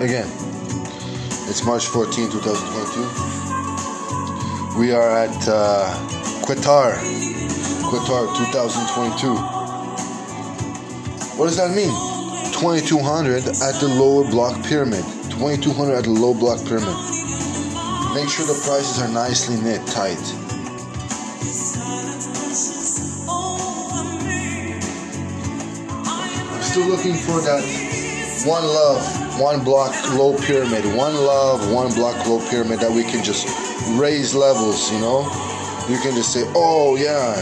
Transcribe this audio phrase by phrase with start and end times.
[0.00, 0.28] Again,
[1.50, 4.78] it's March 14, 2022.
[4.78, 5.92] We are at uh,
[6.46, 6.94] Qatar,
[7.82, 9.34] Qatar 2022.
[11.36, 11.92] What does that mean?
[12.52, 15.04] 2200 at the lower block pyramid.
[15.30, 16.94] 2200 at the low block pyramid.
[18.14, 20.22] Make sure the prices are nicely knit tight.
[26.54, 27.64] I'm still looking for that
[28.46, 29.02] one love,
[29.38, 33.46] one block low pyramid, one love, one block low pyramid that we can just
[33.98, 35.22] raise levels, you know?
[35.88, 37.34] You can just say, oh yeah,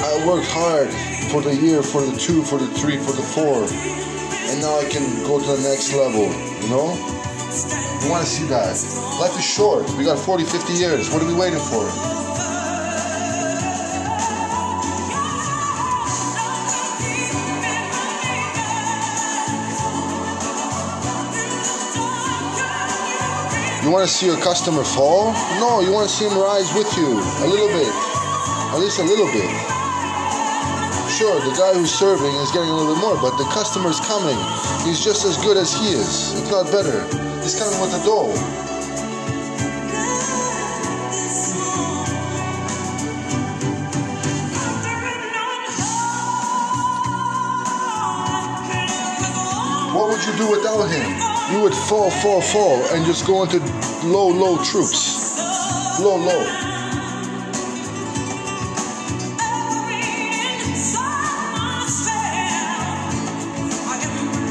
[0.00, 0.88] I worked hard
[1.30, 4.88] for the year, for the two, for the three, for the four, and now I
[4.88, 6.96] can go to the next level, you know?
[8.02, 8.74] You want to see that.
[9.20, 9.88] Life is short.
[9.96, 11.12] We got 40, 50 years.
[11.12, 11.84] What are we waiting for?
[23.82, 25.32] You want to see your customer fall?
[25.58, 27.90] No, you want to see him rise with you a little bit,
[28.70, 29.50] at least a little bit.
[31.10, 34.38] Sure, the guy who's serving is getting a little bit more, but the customer's coming.
[34.86, 37.02] He's just as good as he is, if not better.
[37.42, 38.71] He's coming with the dough.
[50.26, 51.32] You do without him?
[51.52, 53.58] You would fall, fall, fall, and just go into
[54.06, 56.00] low, low troops.
[56.00, 56.42] Low, low.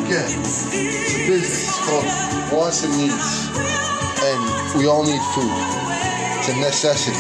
[0.06, 1.70] Again, it's a business.
[1.70, 3.48] It's called wants and needs.
[4.24, 5.52] And we all need food.
[6.40, 7.18] It's a necessity.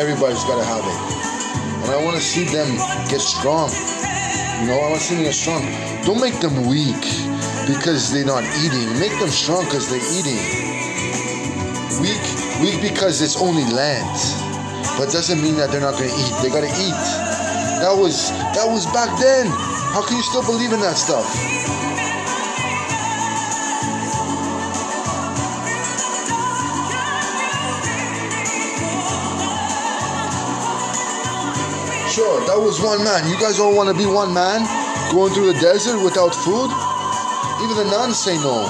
[0.00, 1.84] Everybody's got to have it.
[1.84, 2.76] And I want to see them
[3.10, 3.68] get strong.
[4.62, 5.62] You know, I want to see them get strong.
[6.04, 7.33] Don't make them weak
[7.66, 8.86] because they're not eating.
[8.98, 10.40] Make them strong because they're eating.
[12.00, 12.20] Weak,
[12.60, 14.08] weak because it's only land,
[14.98, 16.34] but doesn't mean that they're not gonna eat.
[16.42, 17.00] They gotta eat.
[17.80, 19.46] That was that was back then.
[19.92, 21.24] How can you still believe in that stuff?
[32.12, 33.28] Sure, that was one man.
[33.28, 34.62] You guys all want to be one man
[35.10, 36.93] going through the desert without food?
[37.62, 38.66] Even the nuns say no.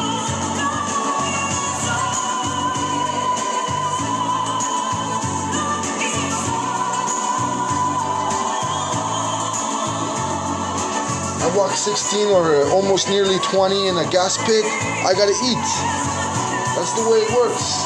[11.40, 14.64] I walk 16 or almost nearly 20 in a gas pit.
[14.64, 15.64] I gotta eat.
[16.76, 17.84] That's the way it works.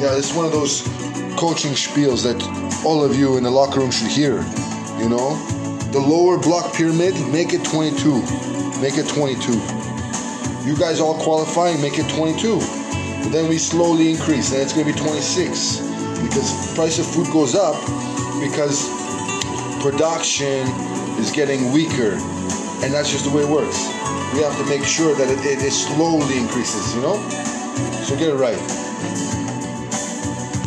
[0.00, 0.82] Yeah, it's one of those
[1.38, 4.36] coaching spiels that all of you in the locker room should hear.
[4.98, 5.36] You know,
[5.90, 8.20] the lower block pyramid, make it 22.
[8.80, 9.52] Make it 22.
[10.68, 12.58] You guys all qualifying, make it 22.
[12.58, 15.78] But then we slowly increase, and it's going to be 26
[16.22, 17.74] because price of food goes up
[18.40, 18.88] because
[19.80, 20.66] production
[21.18, 22.12] is getting weaker,
[22.82, 23.86] and that's just the way it works.
[24.34, 26.94] We have to make sure that it, it, it slowly increases.
[26.94, 27.16] You know,
[28.04, 29.43] so get it right.